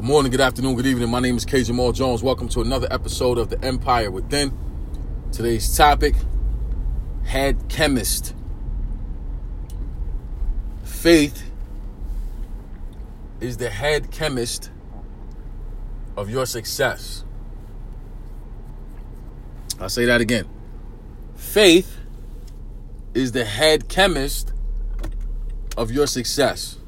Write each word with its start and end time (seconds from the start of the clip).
Good 0.00 0.06
morning, 0.06 0.30
good 0.30 0.40
afternoon, 0.40 0.76
good 0.76 0.86
evening. 0.86 1.10
My 1.10 1.20
name 1.20 1.36
is 1.36 1.44
K. 1.44 1.62
Jamal 1.62 1.92
Jones. 1.92 2.22
Welcome 2.22 2.48
to 2.48 2.62
another 2.62 2.88
episode 2.90 3.36
of 3.36 3.50
The 3.50 3.62
Empire 3.62 4.10
Within. 4.10 4.50
Today's 5.30 5.76
topic 5.76 6.14
Head 7.26 7.68
Chemist. 7.68 8.34
Faith 10.84 11.50
is 13.42 13.58
the 13.58 13.68
head 13.68 14.10
chemist 14.10 14.70
of 16.16 16.30
your 16.30 16.46
success. 16.46 17.22
I'll 19.78 19.90
say 19.90 20.06
that 20.06 20.22
again. 20.22 20.48
Faith 21.34 21.98
is 23.12 23.32
the 23.32 23.44
head 23.44 23.90
chemist 23.90 24.54
of 25.76 25.90
your 25.90 26.06
success. 26.06 26.78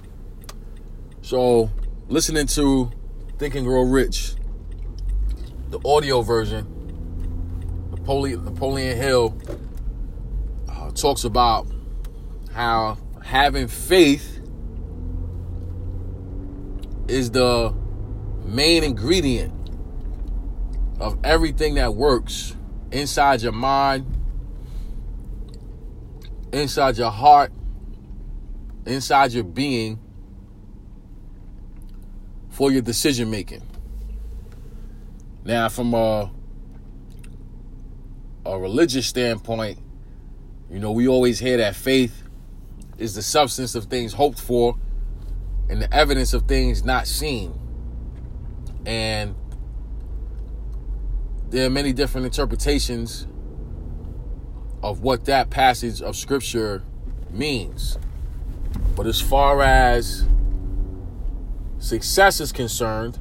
So, 1.21 1.71
listening 2.09 2.47
to 2.47 2.91
Think 3.43 3.57
and 3.57 3.67
Grow 3.67 3.83
Rich, 3.83 4.35
the 5.71 5.81
audio 5.85 6.23
version, 6.23 6.65
Napoleon, 7.91 8.45
Napoleon 8.45 8.97
Hill 8.97 9.37
uh, 10.69 10.93
talks 10.93 11.25
about 11.25 11.67
how 12.53 12.99
having 13.25 13.67
faith 13.67 14.41
is 17.09 17.33
the 17.33 17.75
main 18.45 18.85
ingredient 18.85 19.53
of 21.01 21.19
everything 21.25 21.75
that 21.75 21.97
works 21.97 22.55
inside 22.93 23.43
your 23.43 23.51
mind, 23.51 24.07
inside 26.53 26.97
your 26.97 27.11
heart, 27.11 27.51
inside 28.87 29.33
your 29.33 29.43
being 29.43 29.99
for 32.63 32.71
your 32.71 32.81
decision 32.81 33.29
making. 33.29 33.61
Now, 35.45 35.69
from 35.69 35.95
a, 35.95 36.31
a 38.47 38.57
religious 38.57 39.05
standpoint, 39.09 39.81
you 40.71 40.79
know, 40.79 40.93
we 40.93 41.09
always 41.09 41.41
hear 41.41 41.57
that 41.57 41.75
faith 41.75 42.23
is 42.99 43.17
the 43.17 43.23
substance 43.23 43.75
of 43.75 43.87
things 43.87 44.13
hoped 44.13 44.41
for 44.41 44.77
and 45.69 45.83
the 45.83 45.93
evidence 45.93 46.35
of 46.35 46.47
things 46.47 46.85
not 46.85 47.09
seen. 47.09 47.53
And 48.87 49.35
there 51.49 51.67
are 51.67 51.71
many 51.71 51.93
different 51.93 52.27
interpretations 52.27 53.27
of 54.85 55.01
what 55.01 55.25
that 55.25 55.51
passage 55.51 56.01
of 56.01 56.15
scripture 56.15 56.85
means. 57.29 57.99
But 58.95 59.09
as 59.09 59.21
far 59.21 59.63
as 59.63 60.29
success 61.83 62.41
is 62.41 62.53
concerned, 62.53 63.19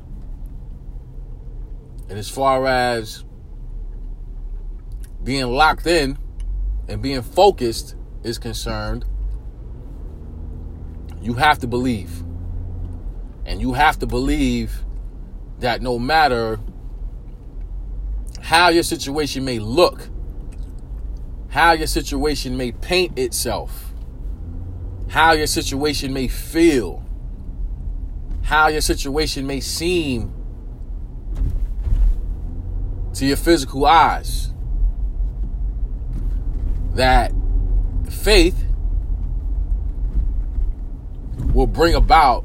and 2.09 2.20
as 2.20 2.30
far 2.30 2.67
as 2.67 3.26
being 5.23 5.48
locked 5.48 5.88
in 5.88 6.17
and 6.88 7.02
being 7.02 7.23
focused 7.23 7.95
is 8.23 8.38
concerned, 8.38 9.04
you 11.22 11.34
have 11.34 11.58
to 11.58 11.67
believe. 11.67 12.23
And 13.45 13.59
you 13.59 13.73
have 13.73 13.98
to 14.00 14.06
believe 14.06 14.84
that 15.59 15.82
no 15.82 15.98
matter 15.98 16.59
how 18.42 18.70
your 18.70 18.84
situation 18.84 19.44
may 19.44 19.58
look, 19.58 20.08
how 21.50 21.72
your 21.72 21.88
situation 21.88 22.56
may 22.58 22.72
paint 22.73 23.17
itself, 23.17 23.94
how 25.09 25.32
your 25.32 25.48
situation 25.48 26.14
may 26.14 26.28
feel, 26.28 27.04
how 28.52 28.68
your 28.68 28.82
situation 28.82 29.48
may 29.48 29.62
seem 29.62 30.30
to 33.14 33.26
your 33.26 33.38
physical 33.38 33.86
eyes. 33.86 34.52
That 36.95 37.32
faith 38.10 38.66
will 41.54 41.66
bring 41.66 41.95
about 41.95 42.44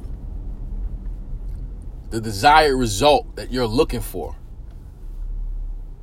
the 2.10 2.20
desired 2.20 2.76
result 2.76 3.34
that 3.34 3.50
you're 3.50 3.66
looking 3.66 4.00
for. 4.00 4.36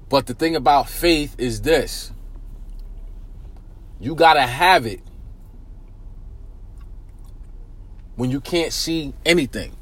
But 0.09 0.25
the 0.25 0.33
thing 0.33 0.57
about 0.57 0.89
faith 0.89 1.33
is 1.37 1.61
this 1.61 2.11
you 4.01 4.15
got 4.15 4.33
to 4.33 4.41
have 4.41 4.85
it 4.85 4.99
when 8.17 8.29
you 8.29 8.41
can't 8.41 8.73
see 8.73 9.13
anything 9.25 9.77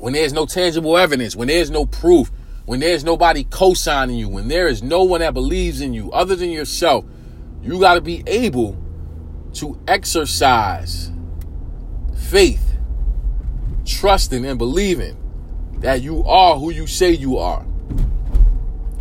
when 0.00 0.14
there's 0.14 0.32
no 0.32 0.46
tangible 0.46 0.96
evidence, 0.96 1.36
when 1.36 1.48
there's 1.48 1.70
no 1.70 1.84
proof, 1.84 2.32
when 2.64 2.80
there's 2.80 3.04
nobody 3.04 3.44
co 3.44 3.74
signing 3.74 4.16
you, 4.16 4.30
when 4.30 4.48
there 4.48 4.66
is 4.66 4.82
no 4.82 5.04
one 5.04 5.20
that 5.20 5.34
believes 5.34 5.82
in 5.82 5.92
you 5.92 6.10
other 6.12 6.34
than 6.34 6.48
yourself, 6.48 7.04
you 7.62 7.78
got 7.78 7.94
to 7.94 8.00
be 8.00 8.22
able 8.26 8.82
to 9.52 9.78
exercise 9.86 11.12
faith, 12.16 12.78
trusting 13.84 14.46
and 14.46 14.58
believing 14.58 15.18
that 15.80 16.00
you 16.00 16.24
are 16.24 16.58
who 16.58 16.70
you 16.70 16.86
say 16.86 17.10
you 17.10 17.36
are. 17.36 17.66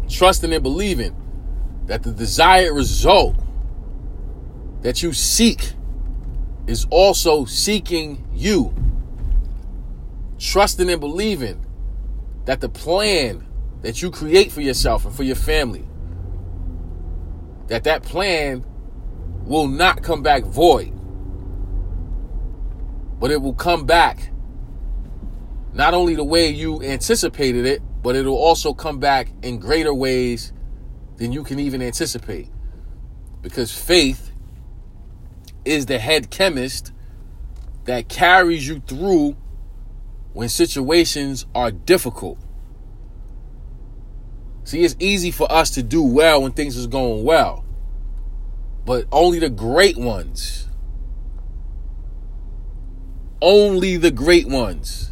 Trusting 0.09 0.51
and 0.51 0.63
believing 0.63 1.15
that 1.85 2.03
the 2.03 2.11
desired 2.11 2.73
result 2.73 3.35
that 4.81 5.01
you 5.01 5.13
seek 5.13 5.73
is 6.67 6.85
also 6.89 7.45
seeking 7.45 8.27
you 8.33 8.73
trusting 10.39 10.89
and 10.89 10.99
believing 10.99 11.65
that 12.45 12.61
the 12.61 12.69
plan 12.69 13.45
that 13.81 14.01
you 14.01 14.09
create 14.09 14.51
for 14.51 14.61
yourself 14.61 15.05
and 15.05 15.13
for 15.13 15.23
your 15.23 15.35
family 15.35 15.85
that 17.67 17.83
that 17.83 18.01
plan 18.01 18.65
will 19.45 19.67
not 19.67 20.01
come 20.01 20.23
back 20.23 20.43
void 20.43 20.93
but 23.19 23.31
it 23.31 23.41
will 23.41 23.53
come 23.53 23.85
back 23.85 24.31
not 25.73 25.93
only 25.93 26.15
the 26.15 26.23
way 26.23 26.47
you 26.47 26.81
anticipated 26.81 27.65
it 27.65 27.81
but 28.01 28.15
it'll 28.15 28.35
also 28.35 28.73
come 28.73 28.99
back 28.99 29.31
in 29.43 29.59
greater 29.59 29.93
ways 29.93 30.53
than 31.17 31.31
you 31.31 31.43
can 31.43 31.59
even 31.59 31.81
anticipate. 31.81 32.49
Because 33.41 33.71
faith 33.71 34.31
is 35.65 35.85
the 35.85 35.99
head 35.99 36.29
chemist 36.29 36.93
that 37.85 38.07
carries 38.07 38.67
you 38.67 38.79
through 38.79 39.35
when 40.33 40.49
situations 40.49 41.45
are 41.55 41.71
difficult. 41.71 42.37
See, 44.63 44.83
it's 44.83 44.95
easy 44.99 45.31
for 45.31 45.51
us 45.51 45.71
to 45.71 45.83
do 45.83 46.03
well 46.03 46.43
when 46.43 46.51
things 46.51 46.77
is 46.77 46.87
going 46.87 47.23
well. 47.23 47.65
But 48.85 49.05
only 49.11 49.39
the 49.39 49.49
great 49.49 49.97
ones, 49.97 50.67
only 53.41 53.97
the 53.97 54.11
great 54.11 54.47
ones 54.47 55.11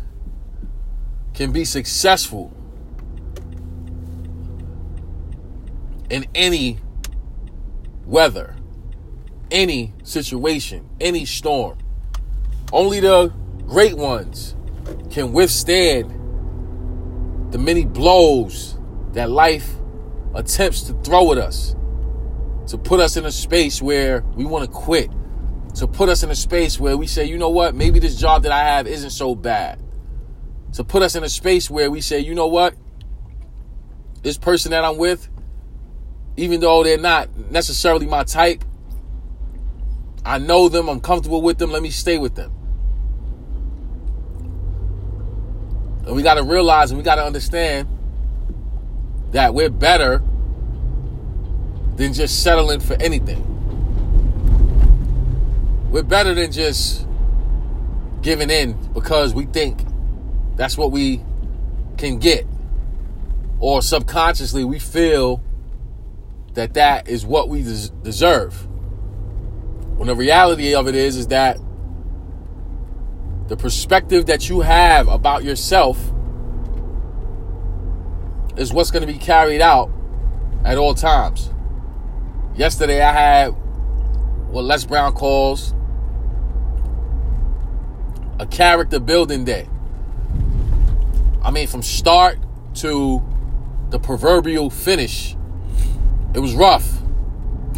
can 1.34 1.52
be 1.52 1.66
successful 1.66 2.52
in 6.10 6.26
any 6.34 6.80
weather, 8.06 8.56
any 9.52 9.94
situation, 10.04 10.90
any 11.00 11.26
storm. 11.26 11.80
Only 12.72 13.00
the 13.00 13.34
great 13.68 13.96
ones 13.98 14.56
can 15.10 15.32
withstand 15.32 16.12
the 17.52 17.58
many 17.58 17.86
blows 17.86 18.78
that 19.14 19.30
life 19.30 19.74
attempts 20.36 20.82
to 20.84 20.94
throw 21.04 21.32
at 21.32 21.38
us, 21.38 21.76
to 22.68 22.78
put 22.78 23.00
us 23.00 23.18
in 23.18 23.26
a 23.26 23.32
space 23.32 23.82
where 23.82 24.22
we 24.36 24.46
want 24.46 24.66
to 24.66 24.72
quit, 24.72 25.10
to 25.76 25.88
put 25.88 26.10
us 26.10 26.24
in 26.24 26.30
a 26.30 26.36
space 26.36 26.80
where 26.80 26.98
we 26.98 27.08
say, 27.08 27.26
you 27.26 27.38
know 27.38 27.50
what, 27.50 27.74
maybe 27.76 28.00
this 28.00 28.16
job 28.16 28.44
that 28.44 28.52
I 28.52 28.60
have 28.60 28.88
isn't 28.88 29.12
so 29.12 29.36
bad, 29.36 29.82
to 30.74 30.84
put 30.84 31.02
us 31.02 31.16
in 31.16 31.24
a 31.24 31.30
space 31.30 31.70
where 31.70 31.90
we 31.90 32.02
say, 32.02 32.20
you 32.20 32.36
know 32.36 32.48
what, 32.48 32.76
this 34.24 34.38
person 34.38 34.72
that 34.72 34.84
I'm 34.84 34.98
with, 34.98 35.30
even 36.36 36.60
though 36.60 36.84
they're 36.84 36.98
not 36.98 37.36
necessarily 37.50 38.06
my 38.06 38.24
type, 38.24 38.64
I 40.26 40.40
know 40.40 40.68
them, 40.68 40.90
I'm 40.90 41.00
comfortable 41.00 41.42
with 41.42 41.58
them, 41.58 41.72
let 41.72 41.82
me 41.82 41.90
stay 41.90 42.18
with 42.18 42.36
them. 42.36 42.57
And 46.08 46.16
we 46.16 46.24
got 46.24 46.36
to 46.36 46.44
realize 46.44 46.90
and 46.90 46.98
we 46.98 47.04
got 47.04 47.16
to 47.16 47.26
understand 47.26 47.90
that 49.32 49.54
we're 49.54 49.70
better 49.70 50.24
than 51.98 52.14
just 52.14 52.44
settling 52.44 52.80
for 52.80 52.96
anything. 53.02 53.44
We're 55.92 56.04
better 56.04 56.34
than 56.34 56.54
just 56.54 57.06
giving 58.22 58.50
in 58.50 58.74
because 58.94 59.34
we 59.34 59.46
think 59.48 59.84
that's 60.56 60.78
what 60.78 60.92
we 60.92 61.22
can 61.98 62.20
get. 62.20 62.48
Or 63.60 63.82
subconsciously, 63.82 64.64
we 64.64 64.80
feel 64.80 65.44
that 66.54 66.76
that 66.76 67.10
is 67.10 67.26
what 67.26 67.50
we 67.50 67.64
des- 67.64 67.90
deserve. 68.04 68.66
When 69.98 70.08
the 70.08 70.16
reality 70.16 70.74
of 70.74 70.88
it 70.88 70.96
is, 70.96 71.18
is 71.18 71.28
that 71.28 71.58
the 73.48 73.56
perspective 73.56 74.26
that 74.26 74.50
you 74.50 74.62
have 74.62 75.08
about 75.08 75.44
yourself 75.44 75.98
is 78.58 78.74
what's 78.74 78.92
going 78.92 79.06
to 79.06 79.12
be 79.12 79.20
carried 79.20 79.62
out 79.62 79.90
at 80.66 80.78
all 80.78 80.94
times. 80.94 81.52
Yesterday, 82.56 83.02
I 83.02 83.14
had 83.14 83.48
what 84.50 84.66
Les 84.66 84.86
Brown 84.86 85.14
calls 85.14 85.74
a 88.40 88.46
character 88.46 89.00
building 89.00 89.46
day. 89.46 89.70
I 91.44 91.52
mean, 91.52 91.68
from 91.68 91.84
start 91.84 92.40
to 92.76 93.24
the 93.90 94.00
proverbial 94.00 94.70
finish, 94.70 95.36
it 96.34 96.40
was 96.40 96.54
rough. 96.54 96.98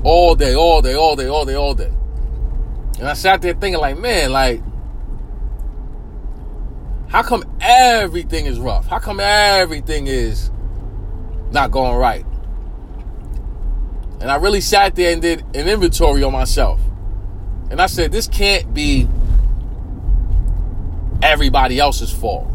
All 0.04 0.34
day, 0.34 0.56
all 0.56 0.82
day, 0.82 0.96
all 0.96 1.16
day, 1.16 1.28
all 1.28 1.46
day, 1.46 1.56
all 1.56 1.74
day. 1.76 1.92
And 2.98 3.08
I 3.08 3.14
sat 3.14 3.42
there 3.42 3.54
thinking, 3.54 3.80
like, 3.80 3.98
man, 3.98 4.32
like, 4.32 4.64
how 7.10 7.24
come 7.24 7.44
everything 7.60 8.46
is 8.46 8.60
rough? 8.60 8.88
How 8.88 9.00
come 9.00 9.20
everything 9.20 10.08
is 10.08 10.52
not 11.52 11.72
going 11.72 11.96
right? 11.96 12.26
And 14.22 14.30
I 14.30 14.36
really 14.36 14.62
sat 14.62 14.96
there 14.96 15.12
and 15.12 15.22
did 15.22 15.42
an 15.56 15.68
inventory 15.68 16.24
on 16.24 16.32
myself. 16.32 16.80
And 17.72 17.82
I 17.82 17.88
said, 17.88 18.12
this 18.12 18.28
can't 18.28 18.74
be 18.74 19.08
everybody 21.22 21.80
else's 21.80 22.12
fault. 22.12 22.48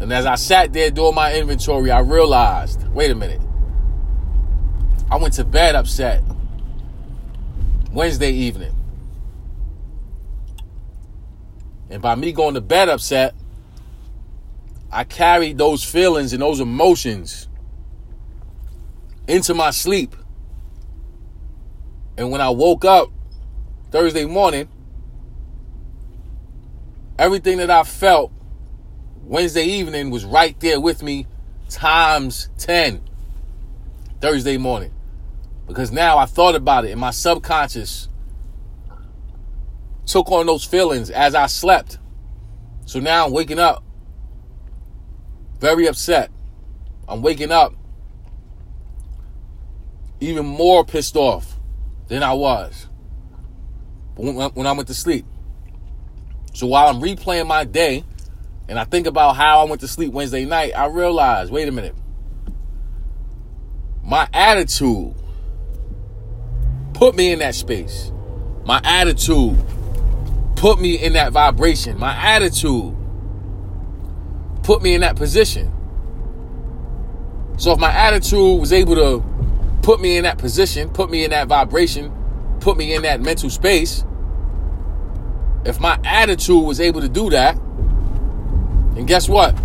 And 0.00 0.12
as 0.12 0.26
I 0.26 0.34
sat 0.36 0.72
there 0.72 0.90
doing 0.90 1.14
my 1.14 1.34
inventory, 1.34 1.90
I 1.90 2.00
realized 2.00 2.86
wait 2.88 3.10
a 3.10 3.14
minute. 3.14 3.40
I 5.10 5.16
went 5.16 5.34
to 5.34 5.44
bed 5.44 5.74
upset 5.74 6.22
Wednesday 7.92 8.30
evening. 8.30 8.77
And 11.90 12.02
by 12.02 12.14
me 12.14 12.32
going 12.32 12.54
to 12.54 12.60
bed 12.60 12.88
upset, 12.88 13.34
I 14.90 15.04
carried 15.04 15.58
those 15.58 15.84
feelings 15.84 16.32
and 16.32 16.42
those 16.42 16.60
emotions 16.60 17.48
into 19.26 19.54
my 19.54 19.70
sleep. 19.70 20.16
And 22.16 22.30
when 22.30 22.40
I 22.40 22.50
woke 22.50 22.84
up 22.84 23.10
Thursday 23.90 24.24
morning, 24.24 24.68
everything 27.18 27.58
that 27.58 27.70
I 27.70 27.84
felt 27.84 28.32
Wednesday 29.22 29.64
evening 29.64 30.10
was 30.10 30.24
right 30.24 30.58
there 30.60 30.80
with 30.80 31.02
me 31.02 31.26
times 31.68 32.48
10 32.58 33.02
Thursday 34.20 34.56
morning. 34.56 34.92
Because 35.66 35.92
now 35.92 36.16
I 36.16 36.24
thought 36.24 36.54
about 36.54 36.86
it 36.86 36.92
and 36.92 37.00
my 37.00 37.10
subconscious 37.10 38.08
took 40.08 40.30
on 40.32 40.46
those 40.46 40.64
feelings 40.64 41.10
as 41.10 41.34
I 41.34 41.46
slept. 41.46 41.98
So 42.86 42.98
now 42.98 43.26
I'm 43.26 43.32
waking 43.32 43.58
up 43.58 43.84
very 45.60 45.86
upset. 45.86 46.30
I'm 47.06 47.22
waking 47.22 47.52
up 47.52 47.74
even 50.20 50.46
more 50.46 50.84
pissed 50.84 51.16
off 51.16 51.56
than 52.08 52.22
I 52.22 52.32
was 52.32 52.86
when 54.16 54.66
I 54.66 54.72
went 54.72 54.88
to 54.88 54.94
sleep. 54.94 55.26
So 56.54 56.66
while 56.66 56.88
I'm 56.88 57.00
replaying 57.00 57.46
my 57.46 57.64
day 57.64 58.04
and 58.68 58.78
I 58.78 58.84
think 58.84 59.06
about 59.06 59.36
how 59.36 59.60
I 59.60 59.64
went 59.64 59.80
to 59.82 59.88
sleep 59.88 60.12
Wednesday 60.12 60.44
night, 60.44 60.72
I 60.76 60.86
realize 60.86 61.50
wait 61.50 61.68
a 61.68 61.72
minute. 61.72 61.94
My 64.02 64.28
attitude 64.32 65.14
put 66.94 67.14
me 67.14 67.32
in 67.32 67.40
that 67.40 67.54
space. 67.54 68.10
My 68.64 68.80
attitude 68.82 69.56
put 70.58 70.80
me 70.80 70.96
in 70.96 71.12
that 71.12 71.32
vibration. 71.32 71.98
My 71.98 72.14
attitude 72.14 72.94
put 74.64 74.82
me 74.82 74.94
in 74.94 75.02
that 75.02 75.14
position. 75.14 75.72
So 77.56 77.72
if 77.72 77.78
my 77.78 77.92
attitude 77.92 78.60
was 78.60 78.72
able 78.72 78.96
to 78.96 79.24
put 79.82 80.00
me 80.00 80.16
in 80.16 80.24
that 80.24 80.38
position, 80.38 80.90
put 80.90 81.10
me 81.10 81.24
in 81.24 81.30
that 81.30 81.46
vibration, 81.46 82.12
put 82.60 82.76
me 82.76 82.94
in 82.94 83.02
that 83.02 83.20
mental 83.20 83.50
space, 83.50 84.04
if 85.64 85.80
my 85.80 85.98
attitude 86.04 86.64
was 86.64 86.80
able 86.80 87.00
to 87.00 87.08
do 87.08 87.30
that, 87.30 87.56
and 87.56 89.06
guess 89.06 89.28
what? 89.28 89.56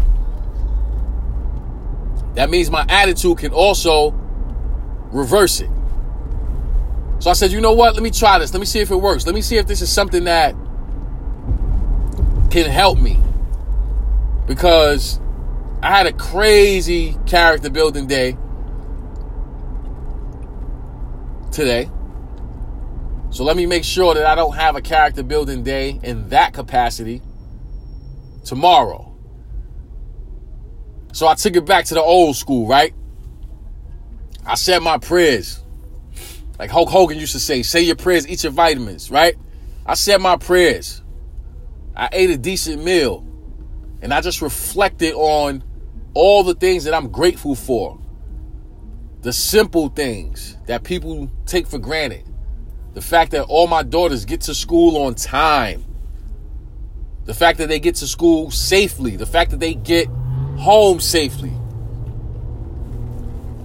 That 2.36 2.50
means 2.50 2.69
my 2.69 2.86
attitude 2.88 3.40
can 3.40 3.51
also 3.51 4.12
reverse 5.12 5.60
it. 5.60 5.69
So 7.19 7.30
I 7.30 7.34
said, 7.34 7.51
you 7.51 7.62
know 7.62 7.74
what? 7.74 7.94
Let 7.94 8.04
me 8.04 8.12
try 8.12 8.38
this. 8.38 8.54
Let 8.54 8.60
me 8.60 8.66
see 8.66 8.80
if 8.80 8.92
it 8.92 8.95
works. 8.95 9.25
Let 9.25 9.34
me 9.34 9.42
see 9.42 9.57
if 9.57 9.66
this 9.66 9.81
is 9.81 9.92
something 9.92 10.25
that 10.25 10.56
can 12.54 12.70
help 12.70 13.00
me. 13.00 13.20
Because 14.46 15.20
I 15.82 15.90
had 15.90 16.06
a 16.06 16.14
crazy 16.14 17.18
character 17.26 17.72
building 17.72 18.06
day 18.06 18.38
today. 21.52 21.90
So 23.32 23.44
let 23.44 23.58
me 23.58 23.66
make 23.66 23.84
sure 23.84 24.14
that 24.14 24.28
I 24.28 24.36
don't 24.36 24.54
have 24.54 24.76
a 24.76 24.82
character 24.82 25.24
building 25.24 25.64
day 25.64 26.00
in 26.04 26.30
that 26.30 26.54
capacity 26.54 27.24
tomorrow. 28.46 29.12
So 31.12 31.28
I 31.28 31.34
took 31.34 31.56
it 31.56 31.66
back 31.66 31.86
to 31.86 31.96
the 31.96 32.04
old 32.04 32.36
school, 32.36 32.68
right? 32.68 32.94
I 34.46 34.54
said 34.56 34.84
my 34.84 35.00
prayers. 35.00 35.64
Like 36.60 36.70
Hulk 36.70 36.90
Hogan 36.90 37.18
used 37.18 37.32
to 37.32 37.40
say, 37.40 37.64
say 37.64 37.82
your 37.82 37.96
prayers, 37.96 38.28
eat 38.28 38.44
your 38.44 38.52
vitamins, 38.52 39.10
right? 39.10 39.36
I 39.88 39.96
said 39.96 40.22
my 40.22 40.38
prayers. 40.38 41.03
I 41.95 42.10
ate 42.12 42.30
a 42.30 42.38
decent 42.38 42.84
meal. 42.84 43.25
And 44.01 44.13
I 44.13 44.22
just 44.22 44.42
reflected 44.42 45.13
on 45.13 45.63
all 46.13 46.44
the 46.44 46.54
things 46.54 46.84
that 46.84 46.94
I'm 46.94 47.10
grateful 47.10 47.56
for. 47.56 48.00
The 49.22 49.31
simple 49.31 49.90
things 49.90 50.57
that 50.66 50.84
people 50.84 51.30
take 51.45 51.68
for 51.68 51.80
granted. 51.80 52.24
The 52.94 53.01
fact 53.01 53.31
that 53.31 53.44
all 53.44 53.68
my 53.68 53.84
daughters 53.84 54.25
get 54.25 54.42
to 54.42 54.54
school 54.54 54.98
on 55.04 55.16
time. 55.16 55.86
The 57.25 57.34
fact 57.34 57.57
that 57.60 57.69
they 57.69 57.80
get 57.80 57.95
to 57.95 58.07
school 58.07 58.51
safely. 58.51 59.16
The 59.16 59.25
fact 59.25 59.51
that 59.51 59.60
they 59.60 59.74
get 59.74 60.07
home 60.57 61.00
safely. 61.00 61.54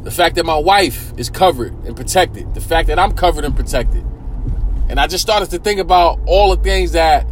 The 0.04 0.10
fact 0.10 0.36
that 0.36 0.46
my 0.46 0.56
wife 0.56 1.12
is 1.16 1.28
covered 1.28 1.72
and 1.84 1.96
protected. 1.96 2.54
The 2.54 2.60
fact 2.60 2.86
that 2.88 2.98
I'm 2.98 3.12
covered 3.12 3.44
and 3.44 3.56
protected. 3.56 4.04
And 4.88 5.00
I 5.00 5.06
just 5.06 5.22
started 5.22 5.50
to 5.50 5.58
think 5.58 5.80
about 5.80 6.20
all 6.24 6.54
the 6.54 6.62
things 6.62 6.92
that 6.92 7.26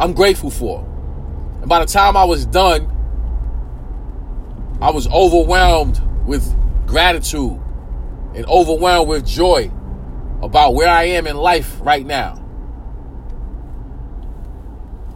I'm 0.00 0.14
grateful 0.14 0.48
for. 0.48 0.80
And 1.60 1.68
by 1.68 1.80
the 1.80 1.84
time 1.84 2.16
I 2.16 2.24
was 2.24 2.46
done, 2.46 2.90
I 4.80 4.90
was 4.90 5.06
overwhelmed 5.08 6.00
with 6.26 6.56
gratitude 6.86 7.60
and 8.34 8.46
overwhelmed 8.46 9.10
with 9.10 9.26
joy 9.26 9.70
about 10.42 10.72
where 10.74 10.88
I 10.88 11.04
am 11.04 11.26
in 11.26 11.36
life 11.36 11.76
right 11.82 12.06
now. 12.06 12.36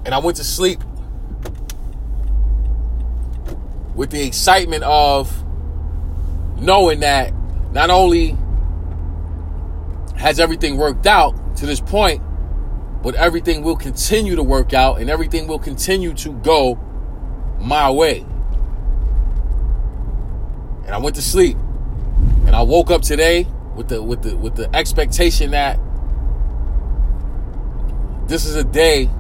And 0.05 0.15
I 0.15 0.19
went 0.19 0.37
to 0.37 0.45
sleep 0.45 0.85
with 3.95 4.11
the 4.11 4.23
excitement 4.23 4.85
of 4.85 5.33
knowing 6.61 7.01
that 7.01 7.33
not 7.73 7.89
only 7.89 8.37
has 10.17 10.39
everything 10.39 10.77
worked 10.77 11.07
out 11.07 11.57
to 11.57 11.65
this 11.65 11.81
point, 11.81 12.23
but 13.05 13.15
everything 13.17 13.63
will 13.63 13.77
continue 13.77 14.35
to 14.35 14.43
work 14.43 14.73
out 14.73 14.99
and 14.99 15.11
everything 15.11 15.47
will 15.47 15.59
continue 15.59 16.15
to 16.15 16.31
go 16.31 16.77
my 17.61 17.91
way. 17.91 18.21
And 20.87 20.91
I 20.91 20.99
went 20.99 21.15
to 21.17 21.23
sleep. 21.23 21.59
And 22.47 22.57
I 22.57 22.63
woke 22.63 22.91
up 22.91 23.03
today 23.03 23.47
with 23.77 23.89
the 23.89 24.03
with 24.03 24.23
the 24.23 24.35
with 24.37 24.57
the 24.57 24.75
expectation 24.75 25.51
that 25.51 25.79
this 28.27 28.47
is 28.47 28.57
a 28.57 28.65
day 28.65 29.11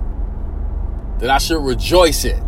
that 1.18 1.28
I 1.28 1.36
should 1.36 1.62
rejoice 1.62 2.24
in. 2.24 2.42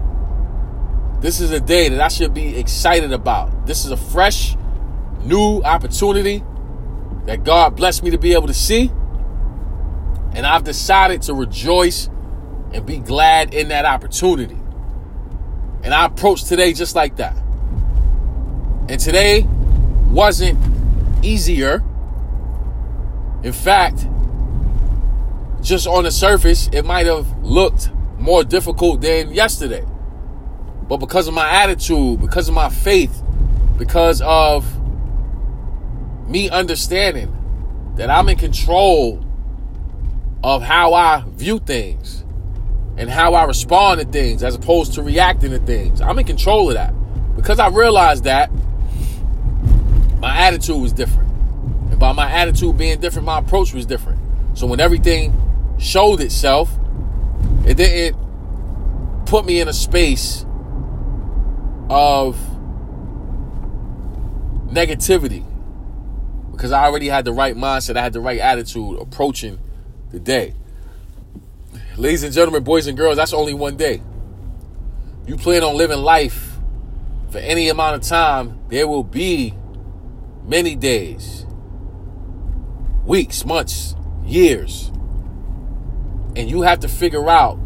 This 1.21 1.41
is 1.41 1.51
a 1.51 1.61
day 1.61 1.91
that 1.91 2.01
I 2.01 2.09
should 2.09 2.33
be 2.33 2.57
excited 2.59 3.13
about. 3.13 3.67
This 3.67 3.85
is 3.85 3.91
a 3.91 3.97
fresh, 3.97 4.57
new 5.23 5.61
opportunity 5.63 6.43
that 7.27 7.45
God 7.45 7.77
blessed 7.77 8.03
me 8.03 8.11
to 8.11 8.19
be 8.19 8.33
able 8.33 8.47
to 8.47 8.55
see. 8.55 8.91
And 10.37 10.47
I've 10.47 10.63
decided 10.63 11.23
to 11.23 11.35
rejoice 11.35 12.09
and 12.73 12.87
be 12.87 12.99
glad 12.99 13.53
in 13.53 13.69
that 13.69 13.85
opportunity. 13.85 14.59
And 15.83 15.93
I 15.93 16.05
approached 16.05 16.47
today 16.47 16.73
just 16.73 16.95
like 16.95 17.17
that. 17.17 17.37
And 18.89 19.01
today 19.01 19.45
wasn't 20.11 20.59
easier 21.25 21.83
in 23.47 23.53
fact, 23.53 24.09
just 25.63 25.87
on 25.87 26.05
the 26.05 26.11
surface, 26.11 26.69
it 26.73 26.85
might 26.85 27.07
have 27.07 27.45
looked 27.45 27.91
more 28.19 28.43
difficult 28.43 29.01
than 29.01 29.33
yesterday. 29.33 29.85
But 30.89 30.97
because 30.97 31.29
of 31.29 31.35
my 31.35 31.49
attitude, 31.49 32.21
because 32.21 32.49
of 32.49 32.55
my 32.55 32.69
faith, 32.69 33.23
because 33.79 34.21
of 34.23 34.67
me 36.29 36.51
understanding 36.51 37.33
that 37.95 38.11
I'm 38.11 38.29
in 38.29 38.37
control 38.37 39.25
of 40.47 40.63
how 40.63 40.95
I 40.95 41.25
view 41.27 41.59
things, 41.59 42.25
and 42.97 43.11
how 43.11 43.35
I 43.35 43.47
respond 43.47 44.01
to 44.01 44.07
things 44.07 44.45
as 44.45 44.55
opposed 44.55 44.95
to 44.95 45.03
reacting 45.03 45.51
to 45.51 45.59
things. 45.59 46.01
I'm 46.01 46.17
in 46.21 46.25
control 46.25 46.69
of 46.69 46.75
that. 46.75 46.95
Because 47.35 47.59
I 47.59 47.67
realized 47.67 48.23
that, 48.25 48.53
my 50.21 50.39
attitude 50.39 50.81
was 50.81 50.93
different. 50.93 51.33
And 51.91 51.99
by 51.99 52.13
my 52.13 52.31
attitude 52.31 52.79
being 52.79 53.01
different, 53.01 53.27
my 53.27 53.41
approach 53.41 53.75
was 53.75 53.87
different. 53.87 54.21
So 54.57 54.69
when 54.69 54.79
everything 54.79 55.35
showed 55.81 56.21
itself, 56.21 56.71
it 57.67 57.77
didn't 57.77 58.17
put 59.27 59.45
me 59.47 59.59
in 59.61 59.67
a 59.67 59.73
space 59.73 60.47
of 61.91 62.39
negativity 64.69 65.45
because 66.53 66.71
I 66.71 66.85
already 66.85 67.09
had 67.09 67.25
the 67.25 67.33
right 67.33 67.57
mindset, 67.57 67.97
I 67.97 68.03
had 68.03 68.13
the 68.13 68.21
right 68.21 68.39
attitude 68.39 69.01
approaching 69.01 69.59
the 70.11 70.21
day. 70.21 70.55
Ladies 71.97 72.23
and 72.23 72.33
gentlemen, 72.33 72.63
boys 72.63 72.87
and 72.87 72.97
girls, 72.97 73.17
that's 73.17 73.33
only 73.33 73.55
one 73.55 73.77
day. 73.77 74.03
You 75.27 75.37
plan 75.37 75.65
on 75.65 75.77
living 75.77 75.99
life 75.99 76.57
for 77.31 77.39
any 77.39 77.69
amount 77.69 77.97
of 77.97 78.03
time, 78.03 78.59
there 78.69 78.87
will 78.87 79.03
be 79.03 79.55
many 80.45 80.77
days, 80.77 81.45
weeks, 83.05 83.45
months, 83.45 83.95
years. 84.25 84.89
And 86.37 86.49
you 86.49 86.63
have 86.63 86.81
to 86.81 86.89
figure 86.89 87.29
out 87.29 87.59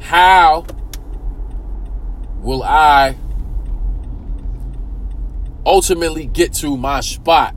how 0.00 0.66
will 2.36 2.62
I 2.62 3.16
ultimately 5.64 6.26
get 6.26 6.52
to 6.54 6.76
my 6.76 7.00
spot, 7.00 7.54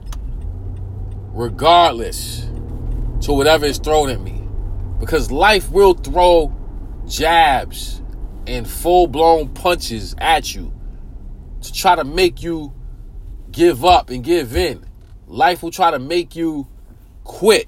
regardless 1.33 2.47
to 3.25 3.33
whatever 3.33 3.65
is 3.65 3.79
thrown 3.79 4.09
at 4.09 4.21
me. 4.21 4.47
Because 4.99 5.31
life 5.31 5.71
will 5.71 5.95
throw 5.95 6.55
jabs 7.07 8.01
and 8.45 8.67
full 8.67 9.07
blown 9.07 9.49
punches 9.49 10.15
at 10.19 10.53
you 10.53 10.71
to 11.61 11.73
try 11.73 11.95
to 11.95 12.03
make 12.03 12.43
you 12.43 12.71
give 13.51 13.83
up 13.83 14.11
and 14.11 14.23
give 14.23 14.55
in. 14.55 14.85
Life 15.27 15.63
will 15.63 15.71
try 15.71 15.89
to 15.89 15.97
make 15.97 16.35
you 16.35 16.67
quit 17.23 17.67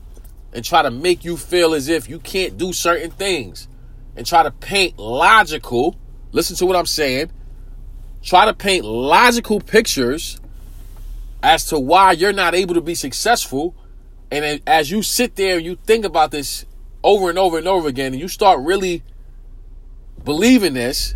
and 0.54 0.64
try 0.64 0.84
to 0.84 0.92
make 0.92 1.26
you 1.26 1.36
feel 1.36 1.74
as 1.74 1.88
if 1.88 2.08
you 2.08 2.20
can't 2.20 2.58
do 2.58 2.72
certain 2.72 3.10
things 3.10 3.68
and 4.16 4.28
try 4.28 4.44
to 4.44 4.52
paint 4.52 5.00
logical, 5.00 5.98
listen 6.32 6.56
to 6.58 6.68
what 6.68 6.76
I'm 6.76 6.86
saying, 6.86 7.32
try 8.22 8.46
to 8.46 8.54
paint 8.54 8.86
logical 8.86 9.60
pictures 9.60 10.40
as 11.42 11.66
to 11.66 11.80
why 11.80 12.12
you're 12.12 12.32
not 12.32 12.54
able 12.54 12.76
to 12.76 12.82
be 12.82 12.94
successful. 12.94 13.76
And 14.32 14.62
as 14.68 14.92
you 14.92 15.02
sit 15.02 15.36
there 15.36 15.58
and 15.58 15.66
you 15.66 15.78
think 15.86 16.06
about 16.06 16.32
this 16.32 16.66
over 17.04 17.30
and 17.30 17.40
over 17.40 17.58
and 17.58 17.68
over 17.68 17.88
again, 17.88 18.14
and 18.14 18.22
you 18.22 18.28
start 18.28 18.60
really 18.62 19.04
believing 20.24 20.74
this, 20.74 21.16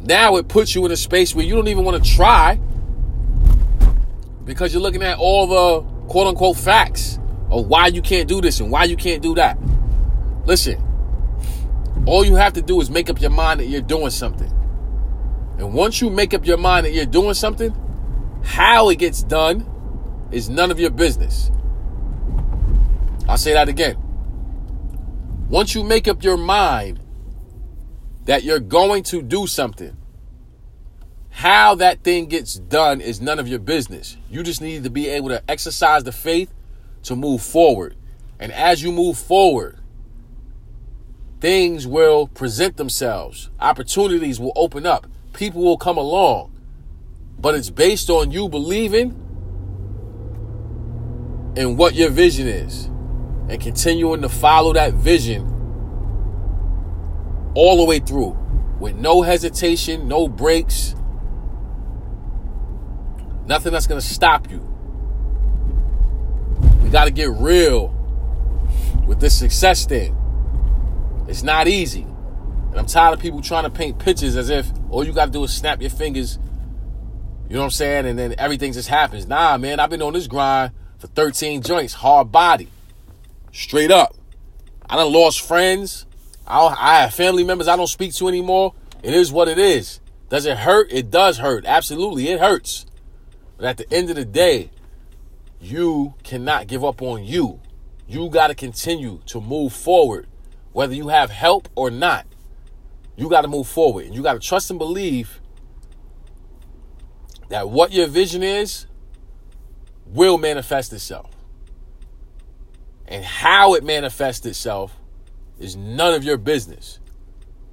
now 0.00 0.36
it 0.36 0.48
puts 0.48 0.74
you 0.74 0.84
in 0.86 0.92
a 0.92 0.96
space 0.96 1.34
where 1.34 1.44
you 1.44 1.54
don't 1.54 1.68
even 1.68 1.84
want 1.84 2.02
to 2.02 2.10
try 2.10 2.60
because 4.44 4.72
you're 4.72 4.82
looking 4.82 5.02
at 5.02 5.18
all 5.18 5.46
the 5.46 5.80
quote 6.08 6.26
unquote 6.26 6.56
facts 6.56 7.18
of 7.50 7.66
why 7.66 7.88
you 7.88 8.00
can't 8.00 8.28
do 8.28 8.40
this 8.40 8.60
and 8.60 8.70
why 8.70 8.84
you 8.84 8.96
can't 8.96 9.22
do 9.22 9.34
that. 9.34 9.58
Listen, 10.44 10.82
all 12.06 12.24
you 12.24 12.36
have 12.36 12.52
to 12.54 12.62
do 12.62 12.80
is 12.80 12.90
make 12.90 13.10
up 13.10 13.20
your 13.20 13.30
mind 13.30 13.60
that 13.60 13.66
you're 13.66 13.80
doing 13.80 14.10
something. 14.10 14.50
And 15.58 15.74
once 15.74 16.00
you 16.00 16.08
make 16.08 16.32
up 16.32 16.46
your 16.46 16.56
mind 16.56 16.86
that 16.86 16.92
you're 16.92 17.04
doing 17.04 17.34
something, 17.34 17.74
how 18.42 18.88
it 18.88 18.98
gets 18.98 19.22
done 19.22 19.66
is 20.30 20.48
none 20.48 20.70
of 20.70 20.80
your 20.80 20.90
business. 20.90 21.50
I'll 23.30 23.38
say 23.38 23.52
that 23.52 23.68
again. 23.68 23.96
Once 25.48 25.72
you 25.76 25.84
make 25.84 26.08
up 26.08 26.24
your 26.24 26.36
mind 26.36 26.98
that 28.24 28.42
you're 28.42 28.58
going 28.58 29.04
to 29.04 29.22
do 29.22 29.46
something, 29.46 29.96
how 31.30 31.76
that 31.76 32.02
thing 32.02 32.26
gets 32.26 32.54
done 32.54 33.00
is 33.00 33.20
none 33.20 33.38
of 33.38 33.46
your 33.46 33.60
business. 33.60 34.16
You 34.28 34.42
just 34.42 34.60
need 34.60 34.82
to 34.82 34.90
be 34.90 35.06
able 35.06 35.28
to 35.28 35.48
exercise 35.48 36.02
the 36.02 36.10
faith 36.10 36.52
to 37.04 37.14
move 37.14 37.40
forward. 37.40 37.94
And 38.40 38.50
as 38.50 38.82
you 38.82 38.90
move 38.90 39.16
forward, 39.16 39.78
things 41.38 41.86
will 41.86 42.26
present 42.26 42.78
themselves, 42.78 43.48
opportunities 43.60 44.40
will 44.40 44.52
open 44.56 44.86
up, 44.86 45.06
people 45.34 45.62
will 45.62 45.78
come 45.78 45.98
along. 45.98 46.52
But 47.38 47.54
it's 47.54 47.70
based 47.70 48.10
on 48.10 48.32
you 48.32 48.48
believing 48.48 49.10
in 51.54 51.76
what 51.76 51.94
your 51.94 52.10
vision 52.10 52.48
is 52.48 52.90
and 53.50 53.60
continuing 53.60 54.22
to 54.22 54.28
follow 54.28 54.72
that 54.72 54.94
vision 54.94 55.42
all 57.56 57.78
the 57.78 57.84
way 57.84 57.98
through 57.98 58.38
with 58.78 58.94
no 58.94 59.22
hesitation, 59.22 60.06
no 60.06 60.28
breaks, 60.28 60.94
nothing 63.46 63.72
that's 63.72 63.88
going 63.88 64.00
to 64.00 64.06
stop 64.06 64.48
you. 64.48 64.60
We 66.84 66.90
got 66.90 67.06
to 67.06 67.10
get 67.10 67.30
real 67.30 67.88
with 69.04 69.18
this 69.18 69.36
success 69.36 69.84
thing. 69.84 70.16
It's 71.26 71.42
not 71.42 71.66
easy. 71.66 72.02
And 72.02 72.78
I'm 72.78 72.86
tired 72.86 73.14
of 73.14 73.18
people 73.18 73.42
trying 73.42 73.64
to 73.64 73.70
paint 73.70 73.98
pictures 73.98 74.36
as 74.36 74.48
if 74.48 74.70
all 74.90 75.02
you 75.02 75.12
got 75.12 75.24
to 75.24 75.32
do 75.32 75.42
is 75.42 75.52
snap 75.52 75.80
your 75.80 75.90
fingers. 75.90 76.38
You 77.48 77.54
know 77.54 77.62
what 77.62 77.64
I'm 77.64 77.70
saying? 77.72 78.06
And 78.06 78.16
then 78.16 78.36
everything 78.38 78.72
just 78.72 78.88
happens. 78.88 79.26
Nah, 79.26 79.58
man, 79.58 79.80
I've 79.80 79.90
been 79.90 80.02
on 80.02 80.12
this 80.12 80.28
grind 80.28 80.70
for 80.98 81.08
13 81.08 81.62
joints, 81.62 81.94
hard 81.94 82.30
body. 82.30 82.68
Straight 83.52 83.90
up. 83.90 84.14
I 84.88 84.96
done 84.96 85.12
lost 85.12 85.40
friends. 85.40 86.06
I, 86.46 86.66
I 86.78 87.00
have 87.02 87.14
family 87.14 87.44
members 87.44 87.68
I 87.68 87.76
don't 87.76 87.86
speak 87.86 88.14
to 88.14 88.28
anymore. 88.28 88.74
It 89.02 89.14
is 89.14 89.32
what 89.32 89.48
it 89.48 89.58
is. 89.58 90.00
Does 90.28 90.46
it 90.46 90.58
hurt? 90.58 90.92
It 90.92 91.10
does 91.10 91.38
hurt. 91.38 91.64
Absolutely, 91.64 92.28
it 92.28 92.40
hurts. 92.40 92.86
But 93.56 93.66
at 93.66 93.76
the 93.76 93.92
end 93.92 94.10
of 94.10 94.16
the 94.16 94.24
day, 94.24 94.70
you 95.60 96.14
cannot 96.22 96.66
give 96.66 96.84
up 96.84 97.02
on 97.02 97.24
you. 97.24 97.60
You 98.08 98.28
got 98.28 98.48
to 98.48 98.54
continue 98.54 99.20
to 99.26 99.40
move 99.40 99.72
forward 99.72 100.26
whether 100.72 100.94
you 100.94 101.08
have 101.08 101.30
help 101.30 101.68
or 101.74 101.90
not, 101.90 102.26
you 103.16 103.28
got 103.28 103.42
to 103.42 103.48
move 103.48 103.66
forward. 103.66 104.06
And 104.06 104.14
you 104.14 104.22
got 104.22 104.34
to 104.34 104.38
trust 104.38 104.70
and 104.70 104.78
believe 104.78 105.40
that 107.48 107.68
what 107.68 107.92
your 107.92 108.06
vision 108.06 108.42
is 108.42 108.86
will 110.06 110.38
manifest 110.38 110.92
itself. 110.92 111.30
And 113.10 113.24
how 113.24 113.74
it 113.74 113.82
manifests 113.82 114.46
itself 114.46 114.96
is 115.58 115.76
none 115.76 116.14
of 116.14 116.24
your 116.24 116.38
business. 116.38 117.00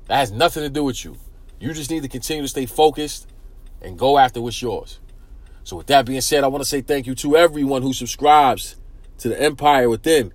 That 0.08 0.17
has 0.17 0.32
nothing 0.32 0.63
to 0.63 0.70
do 0.70 0.84
with 0.84 1.06
you. 1.06 1.15
You 1.60 1.74
just 1.74 1.91
need 1.91 2.03
to 2.03 2.10
continue 2.10 2.44
to 2.44 2.50
stay 2.50 2.65
focused 2.65 3.27
and 3.82 3.98
go 3.98 4.17
after 4.17 4.41
what's 4.41 4.62
yours. 4.62 5.00
So, 5.63 5.77
with 5.77 5.88
that 5.88 6.06
being 6.06 6.22
said, 6.22 6.44
I 6.44 6.48
want 6.48 6.63
to 6.63 6.70
say 6.70 6.82
thank 6.82 7.08
you 7.08 7.15
to 7.15 7.38
everyone 7.38 7.82
who 7.82 7.94
subscribes 7.94 8.77
to 9.20 9.29
the 9.29 9.39
Empire 9.39 9.89
Within. 9.89 10.34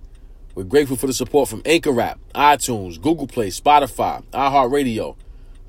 We're 0.55 0.63
grateful 0.63 0.95
for 0.95 1.07
the 1.07 1.13
support 1.13 1.49
from 1.49 1.63
Anchor 1.65 1.99
App, 1.99 2.19
iTunes, 2.35 3.01
Google 3.01 3.25
Play, 3.25 3.49
Spotify, 3.49 4.23
iHeartRadio, 4.31 5.15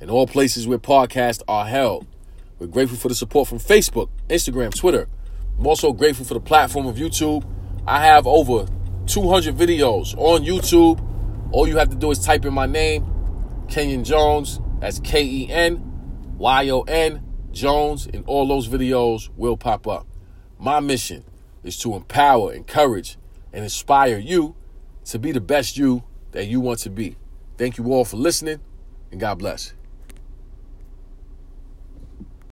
and 0.01 0.11
all 0.11 0.27
places 0.27 0.69
where 0.69 0.79
podcasts 0.79 1.43
are 1.49 1.67
held. 1.67 2.07
We're 2.59 2.67
grateful 2.67 2.99
for 2.99 3.09
the 3.09 3.15
support 3.15 3.49
from 3.49 3.59
Facebook, 3.59 4.11
Instagram, 4.29 4.75
Twitter. 4.75 5.09
I'm 5.59 5.67
also 5.67 5.93
grateful 5.93 6.27
for 6.27 6.35
the 6.35 6.41
platform 6.41 6.87
of 6.87 6.97
YouTube. 6.97 7.45
I 7.87 8.05
have 8.05 8.27
over 8.27 8.67
200 9.07 9.57
videos 9.57 10.17
on 10.17 10.45
YouTube. 10.45 11.01
All 11.53 11.69
you 11.69 11.77
have 11.77 11.91
to 11.91 11.97
do 11.97 12.11
is 12.11 12.19
type 12.19 12.45
in 12.45 12.55
my 12.55 12.67
name, 12.67 13.07
Kenyon 13.69 14.05
Jones. 14.05 14.61
That's 14.81 14.99
K 15.01 15.25
E 15.25 15.51
N 15.51 15.83
Y 16.37 16.69
O 16.71 16.83
N 16.83 17.23
Jones, 17.53 18.07
and 18.07 18.25
all 18.27 18.47
those 18.47 18.69
videos 18.69 19.31
will 19.37 19.57
pop 19.57 19.87
up. 19.87 20.07
My 20.59 20.81
mission 20.81 21.25
is 21.63 21.79
to 21.79 21.95
empower, 21.95 22.53
encourage, 22.53 23.17
and 23.53 23.65
inspire 23.65 24.19
you 24.19 24.57
to 25.07 25.19
be 25.19 25.33
the 25.33 25.41
best 25.41 25.77
you 25.77 26.03
that 26.33 26.47
you 26.47 26.61
want 26.61 26.81
to 26.81 26.91
be. 26.91 27.17
Thank 27.57 27.79
you 27.79 27.93
all 27.93 28.05
for 28.05 28.17
listening, 28.17 28.61
and 29.11 29.21
God 29.21 29.39
bless. 29.39 29.75